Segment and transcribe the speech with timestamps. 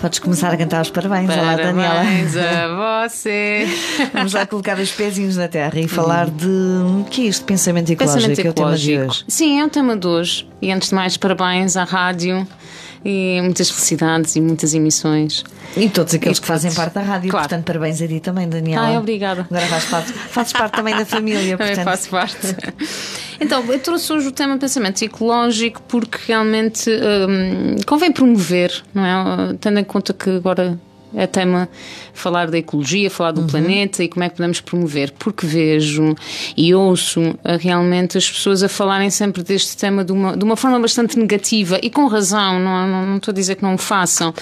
[0.00, 1.26] Podes começar a cantar os parabéns.
[1.26, 3.02] Parabéns Olá, Daniela.
[3.02, 3.66] a você.
[4.12, 6.46] Vamos lá colocar os pezinhos na terra e falar de.
[6.46, 7.44] O que é isto?
[7.44, 9.10] Pensamento ecológico, Pensamento é o tema de ecológico.
[9.12, 9.24] hoje.
[9.28, 10.48] Sim, é o tema de hoje.
[10.60, 12.46] E antes de mais, parabéns à rádio
[13.06, 15.44] e muitas felicidades e muitas emissões.
[15.76, 17.30] E todos aqueles E que fazem parte da rádio.
[17.30, 17.48] Claro.
[17.48, 18.86] Portanto, parabéns a ti também, Daniela.
[18.86, 19.46] Ai, obrigada.
[19.48, 21.56] Agora fazes parte, fazes parte também da família.
[21.56, 22.56] Também portanto, faço parte.
[23.38, 29.54] Então, eu trouxe hoje o tema pensamento ecológico porque realmente hum, convém promover, não é?
[29.60, 30.80] Tendo em conta que agora
[31.14, 31.68] é tema
[32.12, 35.12] falar da ecologia, falar do planeta e como é que podemos promover.
[35.18, 36.14] Porque vejo
[36.56, 40.56] e ouço ah, realmente as pessoas a falarem sempre deste tema de uma, de uma
[40.56, 43.78] forma bastante negativa e com razão, não, não, não estou a dizer que não o
[43.78, 44.32] façam.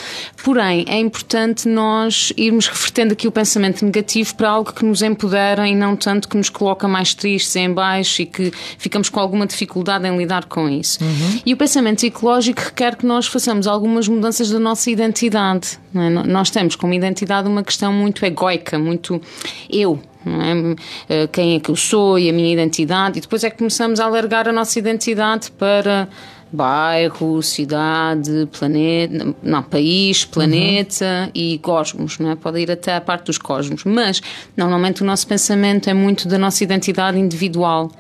[0.43, 5.67] Porém, é importante nós irmos revertendo aqui o pensamento negativo para algo que nos empodera
[5.67, 9.47] e não tanto que nos coloca mais tristes em baixo e que ficamos com alguma
[9.47, 10.99] dificuldade em lidar com isso.
[11.45, 15.79] E o pensamento ecológico requer que nós façamos algumas mudanças da nossa identidade.
[15.93, 16.11] não é?
[16.11, 19.21] Nós temos como identidade uma questão muito egóica, muito
[19.69, 20.01] eu.
[20.27, 21.15] é?
[21.15, 24.01] Eh, Quem é que eu sou e a minha identidade, e depois é que começamos
[24.01, 26.09] a alargar a nossa identidade para
[26.51, 32.37] bairro, cidade, planeta, não, país, planeta e cosmos, não é?
[32.37, 34.23] Pode ir até a parte dos cosmos, mas
[34.57, 37.91] normalmente o nosso pensamento é muito da nossa identidade individual.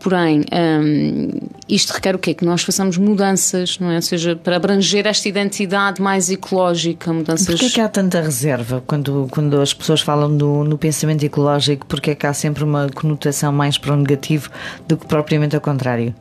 [0.00, 1.30] Porém, hum,
[1.68, 2.34] isto requer o quê?
[2.34, 3.96] Que nós façamos mudanças, não é?
[3.96, 7.46] Ou seja, para abranger esta identidade mais ecológica, mudanças.
[7.46, 11.86] Porquê é que há tanta reserva quando, quando as pessoas falam no, no pensamento ecológico?
[11.86, 14.50] Porque é que há sempre uma conotação mais para o negativo
[14.86, 16.14] do que propriamente ao contrário?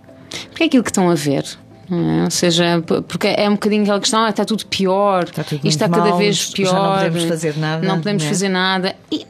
[0.49, 1.45] Porque é aquilo que estão a ver.
[1.91, 2.23] é?
[2.23, 5.67] Ou seja, porque é um bocadinho aquela questão, ah, está tudo pior, Está tudo isto
[5.67, 8.29] está cada mal, vez pior, não podemos fazer nada, não podemos né?
[8.29, 8.95] fazer nada.
[9.11, 9.25] E,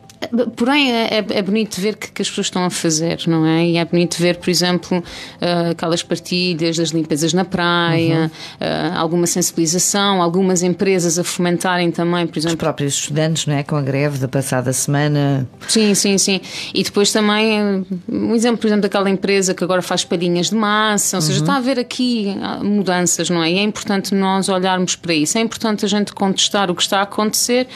[0.55, 3.65] porém, é, é- é bonito ver que, que as pessoas estão a fazer, não é?
[3.65, 5.03] E é bonito ver, por exemplo,
[5.41, 8.29] ah, aquelas partilhas das limpezas na praia, Uhum.
[8.61, 13.63] ah, alguma sensibilização, algumas empresas a fomentarem também, por Os exemplo, próprios estudantes, não é?
[13.63, 15.47] Com a greve da passada semana.
[15.67, 16.39] Sim, sim, sim.
[16.73, 21.17] E depois também, um exemplo, por exemplo, daquela empresa que agora faz palhinhas de massa,
[21.17, 23.51] ou seja, está a haver aqui ah, mudanças, não é?
[23.51, 25.37] E é importante nós olharmos para isso.
[25.37, 27.67] É importante a gente contestar o que está a acontecer,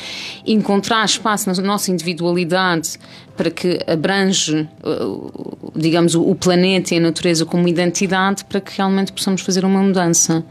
[0.45, 2.28] encontrar espaço na nossa individualidade
[3.35, 9.11] para que abrange, eh, digamos, o planeta e a natureza como identidade para que realmente
[9.11, 10.43] possamos fazer uma mudança.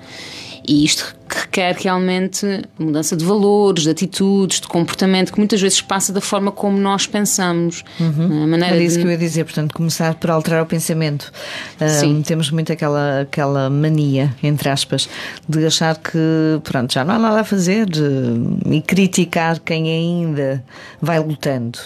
[0.67, 6.12] E isto requer realmente mudança de valores, de atitudes, de comportamento, que muitas vezes passa
[6.12, 7.84] da forma como nós pensamos.
[8.00, 8.03] A
[8.47, 11.32] maneira Era isso de- que eu ia dizer, portanto, começar por alterar o pensamento.
[12.00, 12.22] Sim.
[12.22, 15.09] temos muito aquela, aquela mania, entre aspas,
[15.49, 16.19] de achar que
[16.65, 20.62] pronto, já não há nada a fazer eh, e criticar quem ainda
[21.00, 21.78] vai lutando.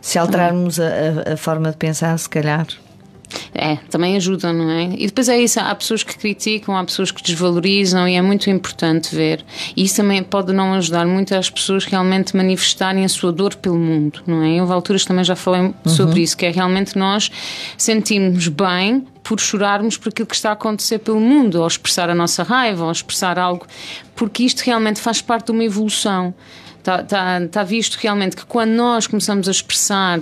[0.00, 2.66] Se alterarmos a, a- a forma de pensar, se calhar.
[3.58, 4.90] É, também ajuda, não é?
[4.98, 8.50] E depois é isso, há pessoas que criticam, há pessoas que desvalorizam e é muito
[8.50, 9.42] importante ver.
[9.74, 13.78] E isso também pode não ajudar muito as pessoas realmente manifestarem a sua dor pelo
[13.78, 14.56] mundo, não é?
[14.56, 17.30] Eu, alturas, também já falei sobre isso, que é realmente nós
[17.78, 22.14] sentirmos bem por chorarmos por aquilo que está a acontecer pelo mundo, ou expressar a
[22.14, 23.66] nossa raiva, ou expressar algo,
[24.14, 26.34] porque isto realmente faz parte de uma evolução.
[26.78, 30.20] Está, está, está visto realmente que quando nós começamos a expressar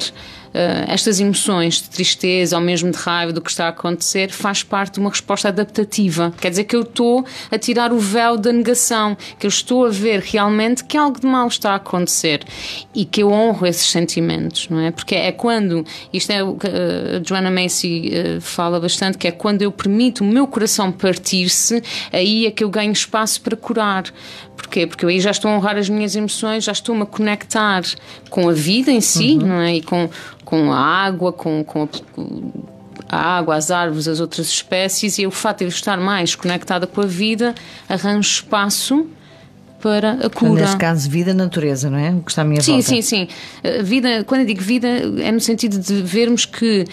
[0.86, 4.94] estas emoções de tristeza ou mesmo de raiva do que está a acontecer, faz parte
[4.94, 6.32] de uma resposta adaptativa.
[6.40, 9.90] Quer dizer que eu estou a tirar o véu da negação, que eu estou a
[9.90, 12.44] ver realmente que algo de mal está a acontecer
[12.94, 14.90] e que eu honro esses sentimentos, não é?
[14.90, 19.28] Porque é quando, isto é o que eh, a Joanna Macy eh, fala bastante, que
[19.28, 21.82] é quando eu permito o meu coração partir-se,
[22.12, 24.04] aí é que eu ganho espaço para curar.
[24.56, 24.86] Porquê?
[24.86, 27.82] Porque eu aí já estou a honrar as minhas emoções, já estou-me a conectar
[28.30, 29.76] com a vida em si, não é?
[29.76, 30.08] E com,
[30.54, 31.88] com a água, com, com
[33.08, 36.86] a, água, as árvores, as outras espécies, e o facto de eu estar mais conectada
[36.86, 37.54] com a vida
[37.88, 39.06] arranjo espaço
[39.82, 40.62] para a cura.
[40.62, 42.10] Neste caso, vida, natureza, não é?
[42.10, 42.88] O que está à minha Sim, volta.
[42.88, 43.28] sim, sim.
[43.64, 44.88] A Vida, quando eu digo vida,
[45.20, 46.86] é no sentido de vermos que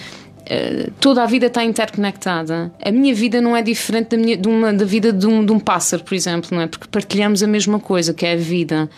[0.47, 2.71] eh, toda a vida está interconectada.
[2.83, 5.51] A minha vida não é diferente da, minha, de uma, da vida de um, de
[5.51, 6.67] um pássaro, por exemplo, não é?
[6.67, 8.89] Porque partilhamos a mesma coisa, que é a vida.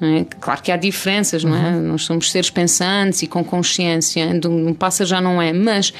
[0.00, 0.26] É?
[0.40, 1.70] Claro que há diferenças, não é?
[1.72, 4.38] Nós somos seres pensantes e com consciência.
[4.38, 5.92] De um, pássaro já não é, mas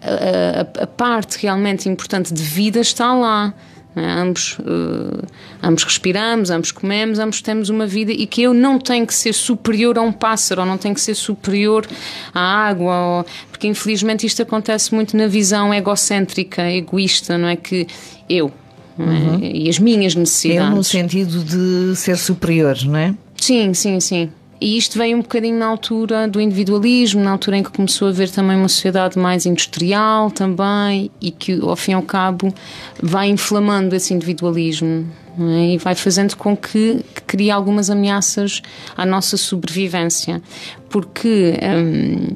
[0.00, 3.52] a, a- a parte realmente importante de vida está lá.
[3.96, 4.00] é?
[4.00, 5.26] Ambos, eh,
[5.62, 9.32] ambos respiramos, ambos comemos, ambos temos uma vida e que eu não tenho que ser
[9.32, 11.84] superior a um pássaro, ou não tenho que ser superior
[12.32, 17.56] à água, ou- porque infelizmente isto acontece muito na visão egocêntrica, egoísta, não é?
[17.56, 17.86] Que
[18.28, 18.52] eu
[18.98, 19.50] é?
[19.56, 20.74] e as minhas Eu, necessidades.
[20.74, 23.14] no sentido de ser superior, não é?
[23.36, 24.30] Sim, sim, sim.
[24.60, 28.10] E isto veio um bocadinho na altura do individualismo, na altura em que começou a
[28.10, 32.52] haver também uma sociedade mais industrial também e que, ao fim e ao cabo,
[33.00, 35.06] vai inflamando esse individualismo
[35.38, 35.74] é?
[35.74, 38.60] e vai fazendo com que, que crie algumas ameaças
[38.96, 40.42] à nossa sobrevivência.
[40.90, 42.26] Porque hum,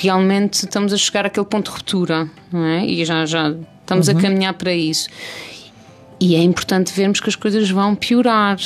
[0.00, 2.86] realmente estamos a chegar àquele ponto de ruptura não é?
[2.86, 4.16] e já, já estamos uhum.
[4.18, 5.08] a caminhar para isso.
[6.20, 8.58] E é importante vermos que as coisas vão piorar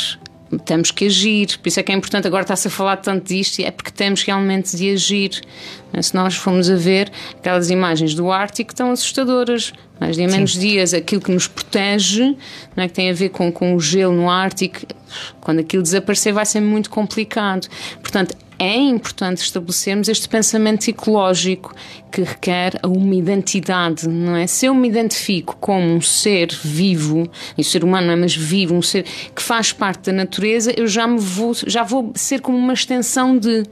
[0.59, 1.59] temos que agir.
[1.59, 4.23] Por isso é que é importante, agora está-se a falar tanto disto, é porque temos
[4.23, 5.41] realmente de agir.
[6.01, 9.73] Se nós formos a ver aquelas imagens do Ártico, estão assustadoras.
[10.01, 10.61] Mais dia menos Sim.
[10.61, 12.37] dias, aquilo que nos protege,
[12.75, 14.81] não é, que tem a ver com, com o gelo no Ártico,
[15.41, 17.69] quando aquilo desaparecer vai ser muito complicado.
[18.01, 21.75] Portanto, é importante estabelecermos este pensamento ecológico
[22.13, 24.47] que requer uma identidade, não é?
[24.47, 27.29] Se eu me identifico como um ser vivo,
[27.59, 29.05] e ser humano não é mais vivo, um ser
[29.35, 33.37] que faz parte da natureza, eu já me vou, já vou ser como uma extensão
[33.37, 33.65] de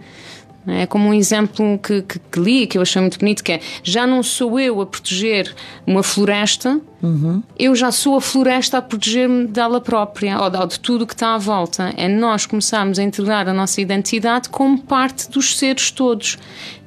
[0.66, 3.60] é como um exemplo que, que, que, li, que eu achei muito bonito, que é
[3.82, 5.54] já não sou eu a proteger
[5.86, 7.42] uma floresta, uhum.
[7.58, 11.38] eu já sou a floresta a proteger-me dela própria, ou de tudo que está à
[11.38, 11.92] volta.
[11.96, 16.38] É nós começarmos a integrar a nossa identidade como parte dos seres todos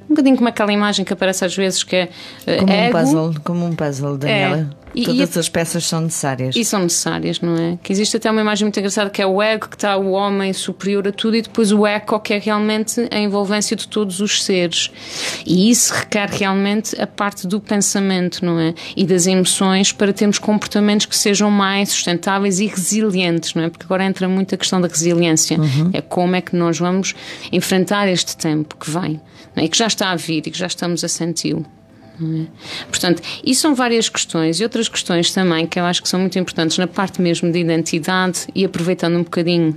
[0.04, 2.08] um bocadinho como aquela imagem que aparece às vezes que é
[2.46, 2.98] uh, como ego.
[2.98, 4.68] um puzzle, como um puzzle, Daniela.
[4.80, 4.83] É.
[4.94, 6.54] E, Todas e, as peças são necessárias.
[6.54, 7.78] E são necessárias, não é?
[7.82, 10.52] Que existe até uma imagem muito engraçada que é o ego, que está o homem
[10.52, 14.42] superior a tudo, e depois o eco, que é realmente a envolvência de todos os
[14.42, 14.90] seres.
[15.44, 18.74] E isso requer realmente a parte do pensamento, não é?
[18.96, 23.70] E das emoções para termos comportamentos que sejam mais sustentáveis e resilientes, não é?
[23.70, 25.58] Porque agora entra muito a questão da resiliência.
[25.58, 25.90] Uhum.
[25.92, 27.14] É como é que nós vamos
[27.50, 29.20] enfrentar este tempo que vem,
[29.56, 29.64] é?
[29.64, 31.66] e que já está a vir e que já estamos a senti-lo.
[32.14, 32.46] É?
[32.86, 36.38] Portanto, isso são várias questões e outras questões também que eu acho que são muito
[36.38, 39.76] importantes na parte mesmo de identidade e aproveitando um bocadinho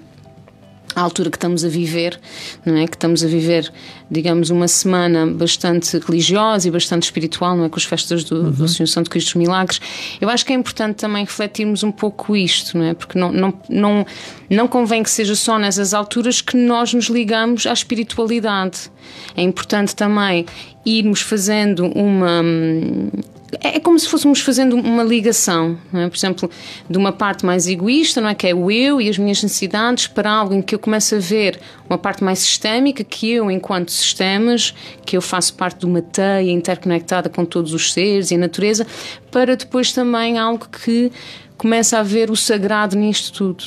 [0.96, 2.20] a altura que estamos a viver,
[2.66, 2.88] não é?
[2.88, 3.72] Que estamos a viver,
[4.10, 7.70] digamos, uma semana bastante religiosa e bastante espiritual, não é?
[7.70, 8.52] Com as festas do, uhum.
[8.52, 9.80] do Assunção de Cristo dos Milagres.
[10.20, 12.94] Eu acho que é importante também refletirmos um pouco isto, não é?
[12.94, 14.06] Porque não, não, não,
[14.50, 18.92] não convém que seja só nessas alturas que nós nos ligamos à espiritualidade.
[19.36, 20.46] É importante também
[20.86, 26.08] irmos fazendo uma é, é como se fôssemos fazendo uma ligação, é?
[26.10, 26.50] por exemplo,
[26.90, 28.36] de uma parte mais egoísta, não é?
[28.36, 31.20] Que é o eu e as minhas necessidades, para algo em que eu começo a
[31.20, 31.60] ver
[31.90, 34.74] uma parte mais sistémica, que eu, enquanto sistemas,
[35.06, 38.86] que eu faço parte de uma teia interconectada com todos os seres e a natureza,
[39.32, 41.12] para depois também algo que
[41.58, 43.64] começa a ver o sagrado nisto tudo.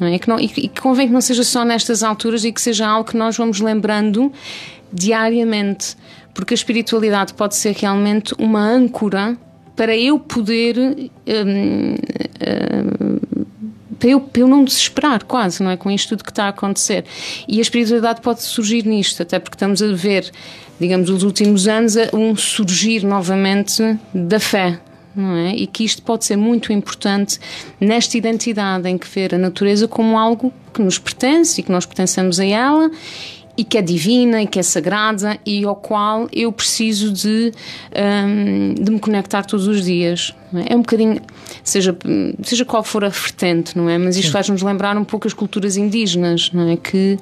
[0.00, 0.14] É?
[0.14, 2.86] E, que não, e que convém que não seja só nestas alturas e que seja
[2.86, 4.32] algo que nós vamos lembrando
[4.92, 5.96] diariamente
[6.38, 9.36] porque a espiritualidade pode ser realmente uma âncora
[9.74, 10.78] para eu poder.
[10.78, 11.96] Hum,
[12.46, 13.18] hum,
[13.98, 15.76] para eu, para eu não desesperar, quase, não é?
[15.76, 17.04] Com isto tudo que está a acontecer.
[17.48, 20.30] E a espiritualidade pode surgir nisto, até porque estamos a ver,
[20.78, 24.78] digamos, nos últimos anos, um surgir novamente da fé,
[25.16, 25.56] não é?
[25.56, 27.40] E que isto pode ser muito importante
[27.80, 31.84] nesta identidade em que ver a natureza como algo que nos pertence e que nós
[31.84, 32.88] pertencemos a ela
[33.58, 37.52] e que é divina e que é sagrada e ao qual eu preciso de,
[37.92, 40.32] um, de me conectar todos os dias.
[40.54, 40.72] É?
[40.72, 41.20] é um bocadinho,
[41.64, 41.94] seja,
[42.44, 43.98] seja qual for a vertente, não é?
[43.98, 46.76] Mas isto faz-nos lembrar um pouco as culturas indígenas, não é?
[46.76, 47.18] Que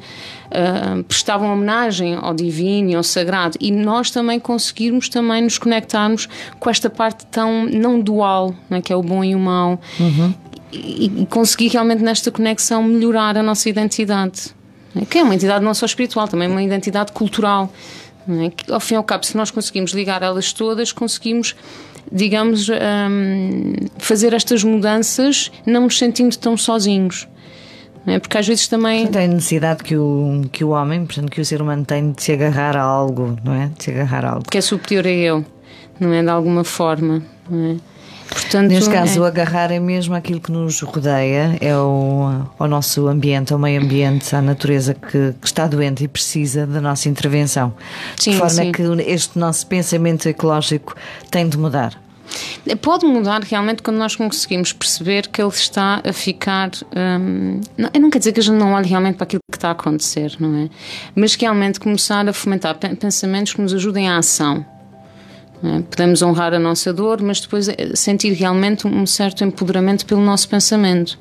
[0.49, 6.29] uh, prestavam homenagem ao divino e ao sagrado e nós também conseguirmos também nos conectarmos
[6.61, 8.83] com esta parte tão não dual, não é?
[8.83, 9.81] que é o bom e o mau.
[9.99, 10.35] Uhum.
[10.71, 14.55] E, e conseguir realmente nesta conexão melhorar a nossa identidade
[15.05, 17.71] que é uma entidade não só espiritual, também uma identidade cultural.
[18.29, 18.51] É?
[18.51, 21.55] Que, ao fim e ao cabo, se nós conseguimos ligar elas todas, conseguimos,
[22.11, 27.29] digamos, um, fazer estas mudanças não nos sentindo tão sozinhos.
[28.07, 28.19] É?
[28.19, 29.07] Porque às vezes também.
[29.09, 32.33] Tem necessidade que o, que o homem, portanto, que o ser humano tem de se
[32.33, 33.71] agarrar a algo, não é?
[33.77, 34.45] De se agarrar a algo.
[34.49, 35.45] Que é superior a eu,
[35.99, 36.23] não é?
[36.23, 37.23] De alguma forma.
[37.51, 37.96] Não é?
[38.37, 39.23] Portanto, Neste caso, é...
[39.23, 43.59] o agarrar é mesmo aquilo que nos rodeia, é o, o nosso ambiente, é o
[43.59, 47.75] meio ambiente, a natureza que, que, está doente e precisa da nossa intervenção.
[48.17, 48.73] Sim, de forma sim.
[48.73, 50.95] que este nosso pensamento ecológico
[51.31, 51.99] tem de mudar.
[52.83, 56.71] Pode mudar realmente quando nós conseguimos perceber que ele está a ficar.
[56.95, 59.57] Hum, não, eu não quero dizer que a gente não olhe realmente para aquilo que
[59.57, 60.69] está a acontecer, não é?
[61.15, 64.76] Mas realmente começar a fomentar pensamentos que nos ajudem à ação é?
[65.91, 70.49] Podemos honrar a nossa dor, mas depois eh, sentir realmente um certo empoderamento pelo nosso
[70.49, 71.19] pensamento.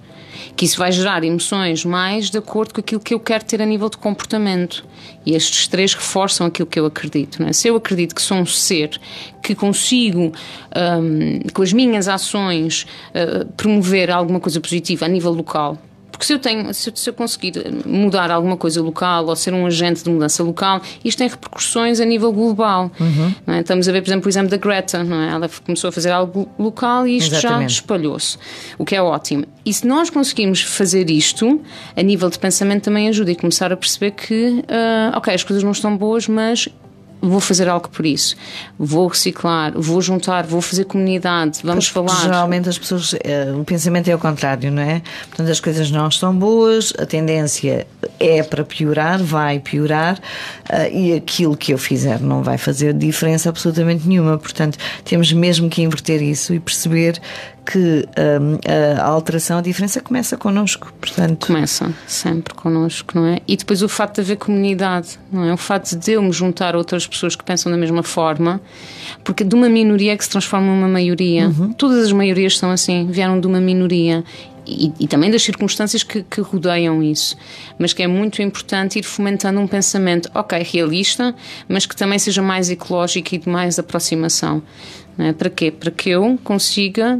[0.55, 3.65] Que isso vai gerar emoções mais de acordo com aquilo que eu quero ter a
[3.65, 4.85] nível de comportamento.
[5.25, 7.41] E estes três reforçam aquilo que eu acredito.
[7.43, 7.53] É?
[7.53, 8.99] Se eu acredito que sou um ser
[9.41, 10.33] que consigo,
[11.01, 15.77] um, com as minhas ações, uh, promover alguma coisa positiva a nível local,
[16.15, 17.51] porque se eu, tenho, se eu, se eu conseguir
[17.85, 22.05] mudar alguma coisa local ou ser um agente de mudança local, isto tem repercussões a
[22.05, 22.89] nível global.
[22.97, 23.35] Uhum.
[23.53, 23.59] É?
[23.59, 25.31] Estamos a ver, por exemplo, o exemplo da Greta, não é?
[25.31, 27.73] ela começou a fazer algo local e isto Exatamente.
[27.73, 28.37] já espalhou-se,
[28.77, 29.43] o que é ótimo.
[29.65, 31.59] E se nós conseguimos fazer isto,
[31.97, 35.63] a nível de pensamento também ajuda e começar a perceber que, uh, ok, as coisas
[35.63, 36.69] não estão boas, mas
[37.21, 38.35] vou fazer algo por isso,
[38.77, 42.21] vou reciclar, vou juntar, vou fazer comunidade, vamos Porque falar.
[42.21, 45.01] Geralmente as pessoas, uh, o pensamento é o contrário, não é?
[45.27, 47.87] Portanto, as coisas não estão boas, a tendência
[48.19, 50.19] é para piorar, vai piorar
[50.69, 54.37] uh, e aquilo que eu fizer não vai fazer diferença absolutamente nenhuma.
[54.37, 57.19] Portanto, temos mesmo que inverter isso e perceber
[57.65, 58.07] que
[58.39, 58.59] um,
[58.99, 61.47] a alteração, a diferença começa connosco, portanto...
[61.47, 63.39] Começa sempre connosco, não é?
[63.47, 65.53] E depois o facto de haver comunidade, não é?
[65.53, 68.61] O facto de eu me juntar a outras pessoas que pensam da mesma forma,
[69.23, 71.47] porque de uma minoria é que se transforma numa maioria.
[71.47, 71.73] Uhum.
[71.73, 74.23] Todas as maiorias são assim, vieram de uma minoria.
[74.67, 77.37] E, e, também das circunstâncias que, que, rodeiam isso,
[77.77, 81.35] mas que é muito importante ir fomentando um pensamento, ok, realista,
[81.69, 84.63] mas que também seja mais ecológico e de mais aproximação.
[85.19, 85.31] É?
[85.33, 85.69] Para quê?
[85.69, 87.19] Para que eu consiga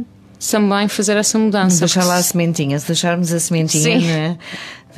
[0.50, 1.80] também fazer essa mudança.
[1.80, 4.06] Deixar lá a sementinha, se deixarmos a sementinha, Sim.
[4.06, 4.36] não é?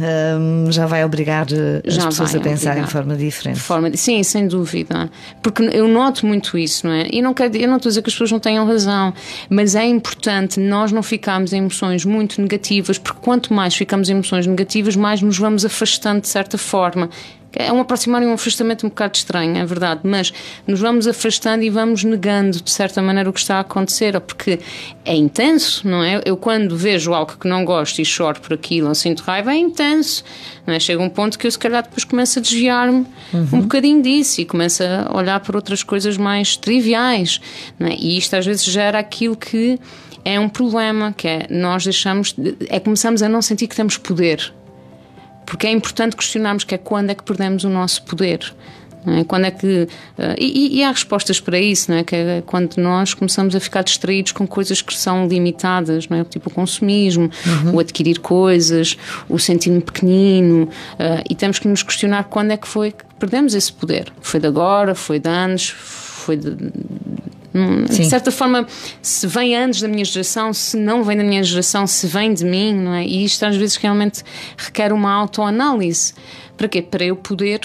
[0.00, 2.88] Um, já vai obrigar eh, as já pessoas a pensar obrigar.
[2.88, 3.58] em forma diferente.
[3.58, 5.10] Forma, sim, sem dúvida.
[5.42, 7.08] Porque eu noto muito isso, não é?
[7.10, 9.12] E não quero, eu não estou a dizer que as pessoas não tenham razão,
[9.50, 14.12] mas é importante nós não ficarmos em emoções muito negativas, porque quanto mais ficamos em
[14.12, 17.10] emoções negativas, mais nos vamos afastando de certa forma.
[17.52, 20.32] É um aproximar e um afastamento um bocado estranho, é verdade, mas
[20.66, 24.60] nos vamos afastando e vamos negando, de certa maneira, o que está a acontecer, porque
[25.04, 26.20] é intenso, não é?
[26.24, 29.56] Eu, quando vejo algo que não gosto e choro por aquilo ou sinto raiva, é
[29.56, 30.22] intenso,
[30.66, 30.80] não é?
[30.80, 33.48] Chega um ponto que eu, se calhar, depois começo a desviar-me uhum.
[33.52, 37.40] um bocadinho disso e começo a olhar para outras coisas mais triviais,
[37.78, 37.94] não é?
[37.94, 39.78] E isto às vezes gera aquilo que
[40.24, 42.34] é um problema, que é nós deixamos,
[42.68, 44.52] é começamos a não sentir que temos poder
[45.48, 48.54] porque é importante questionarmos que é quando é que perdemos o nosso poder.
[49.06, 49.24] É?
[49.24, 49.88] Quando é que.
[50.18, 52.04] Uh, e, e, há respostas para isso, não é?
[52.04, 56.24] Que é quando nós começamos a ficar distraídos com coisas que são limitadas, não é?
[56.24, 57.76] Tipo o consumismo, uhum.
[57.76, 62.68] o adquirir coisas, o sentir-me pequenino, uh, e temos que nos questionar quando é que
[62.68, 64.12] foi que perdemos esse poder.
[64.20, 66.56] Foi de agora, foi de anos, foi de,
[67.54, 68.66] Hum, de certa forma,
[69.00, 72.44] se vem antes da minha geração, se não vem da minha geração, se vem de
[72.44, 73.04] mim, não é?
[73.04, 74.22] E isto às vezes realmente
[74.56, 76.12] requer uma autoanálise.
[76.56, 76.82] Para quê?
[76.82, 77.60] Para eu poder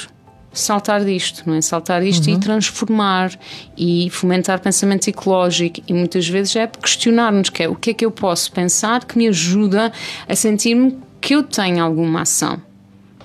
[0.54, 1.62] saltar disto, não é?
[1.62, 2.36] Saltar isto uhum.
[2.36, 3.32] e transformar
[3.78, 8.06] e fomentar pensamento ecológico e muitas vezes é questionar-nos que é, o que é que
[8.06, 9.92] eu posso pensar que me ajuda
[10.28, 12.62] a sentir-me que eu tenho alguma ação,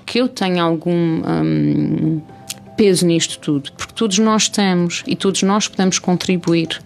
[0.05, 2.21] que eu tenho algum hum,
[2.79, 6.81] peso nisto tudo, porque todos nós temos e todos nós podemos contribuir.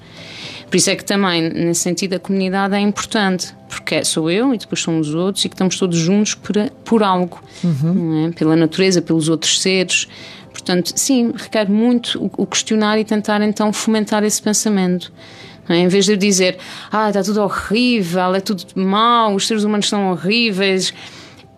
[0.65, 4.57] Por isso é que também, nesse sentido, a comunidade é importante, porque sou eu e
[4.57, 8.25] depois somos os outros e que estamos todos juntos por, por algo, uhum.
[8.25, 8.31] é?
[8.31, 10.07] pela natureza, pelos outros seres.
[10.51, 15.13] Portanto, sim, requer muito o questionar e tentar então fomentar esse pensamento.
[15.69, 15.77] É?
[15.77, 16.57] Em vez de dizer,
[16.91, 20.91] ah, está tudo horrível, é tudo mau, os seres humanos são horríveis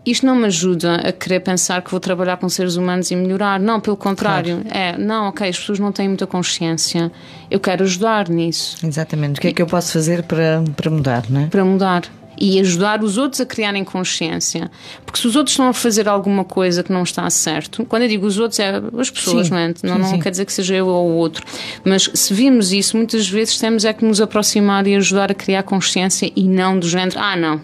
[0.05, 3.59] isto não me ajuda a querer pensar que vou trabalhar com seres humanos e melhorar.
[3.59, 4.61] Não, pelo contrário.
[4.61, 4.77] Claro.
[4.77, 7.11] É, não, ok, as pessoas não têm muita consciência.
[7.49, 8.77] Eu quero ajudar nisso.
[8.85, 9.39] Exatamente.
[9.39, 11.47] O que é que eu posso fazer para, para mudar, não é?
[11.47, 12.03] Para mudar.
[12.37, 14.69] E ajudar os outros a criarem consciência.
[15.05, 18.09] Porque se os outros estão a fazer alguma coisa que não está certo, quando eu
[18.09, 19.67] digo os outros, é as pessoas, sim, não é?
[19.67, 20.19] Não, sim, não sim.
[20.19, 21.45] quer dizer que seja eu ou o outro.
[21.83, 25.63] Mas se vimos isso, muitas vezes temos é que nos aproximar e ajudar a criar
[25.63, 27.61] consciência e não do género, ah, não,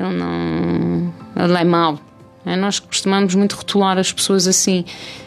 [0.00, 0.89] ele não.
[1.44, 1.98] É mau.
[2.44, 4.84] É, nós costumamos muito rotular as pessoas assim.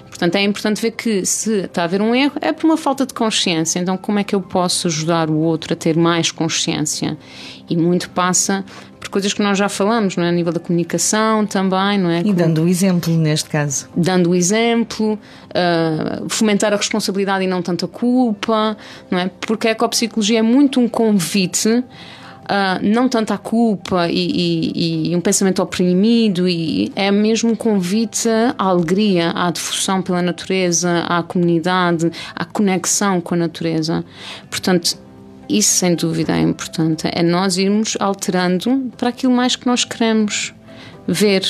[0.08, 3.06] Portanto, é importante ver que se está a haver um erro, é por uma falta
[3.06, 3.80] de consciência.
[3.80, 7.18] Então, como é que eu posso ajudar o outro a ter mais consciência?
[7.68, 8.64] E muito passa
[9.00, 10.30] por coisas que nós já falamos, não é?
[10.30, 12.22] A nível da comunicação também, não é?
[12.22, 13.90] E dando o exemplo neste caso.
[13.98, 15.14] Dando o exemplo,
[15.50, 18.78] uh, fomentar a responsabilidade e não tanto a culpa,
[19.10, 19.32] não é?
[19.42, 21.84] Porque a ecopsicologia é muito um convite
[22.44, 27.56] Uh, não tanto a culpa e, e, e, um pensamento oprimido, e é mesmo um
[27.56, 34.04] convite à alegria, à devoção pela natureza, à comunidade, à conexão com a natureza.
[34.50, 34.98] Portanto,
[35.48, 37.08] isso sem dúvida é importante.
[37.12, 40.54] É nós irmos alterando para aquilo mais que nós queremos
[41.08, 41.44] ver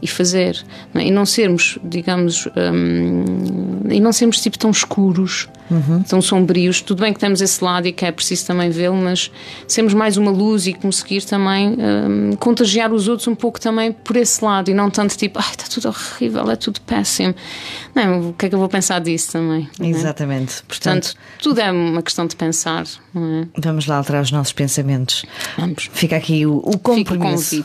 [0.00, 0.64] e fazer
[0.94, 1.06] não é?
[1.06, 6.02] e não sermos digamos hum, e não sermos tipo tão escuros uhum.
[6.02, 6.80] tão sombrios.
[6.80, 9.30] Tudo bem que temos esse lado e que é preciso também vê-lo mas
[9.66, 14.16] sermos mais uma luz e conseguir também hum, contagiar os outros um pouco também por
[14.16, 17.34] esse lado e não tanto tipo ai está tudo horrível é tudo péssimo.
[17.94, 19.86] Não o que é que eu vou pensar disso também é?
[19.86, 20.62] exatamente.
[20.64, 23.46] Portanto, portanto, tudo é uma questão de pensar é?
[23.58, 25.24] vamos lá alterar os nossos pensamentos.
[25.56, 25.88] Vamos.
[25.92, 27.64] Fica aqui o, o compromisso